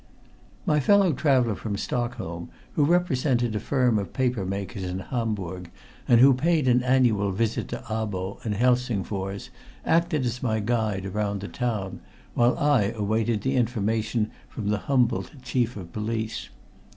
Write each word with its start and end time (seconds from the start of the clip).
My 0.65 0.79
fellow 0.79 1.13
traveler 1.13 1.53
from 1.53 1.77
Stockholm, 1.77 2.49
who 2.73 2.85
represented 2.85 3.55
a 3.55 3.59
firm 3.59 3.99
of 3.99 4.13
paper 4.13 4.47
makers 4.47 4.83
in 4.83 4.97
Hamburg, 4.97 5.69
and 6.07 6.19
who 6.19 6.33
paid 6.33 6.67
an 6.67 6.81
annual 6.81 7.29
visit 7.31 7.67
to 7.67 7.83
Abo 7.87 8.43
and 8.43 8.55
Helsingfors, 8.55 9.51
acted 9.85 10.25
as 10.25 10.41
my 10.41 10.59
guide 10.59 11.05
around 11.05 11.41
the 11.41 11.47
town, 11.47 11.99
while 12.33 12.57
I 12.57 12.85
awaited 12.97 13.43
the 13.43 13.55
information 13.55 14.31
from 14.49 14.69
the 14.69 14.79
humbled 14.89 15.29
Chief 15.43 15.77
of 15.77 15.93
Police. 15.93 16.49